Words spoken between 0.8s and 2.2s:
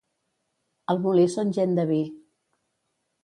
Al Molí són gent de vi.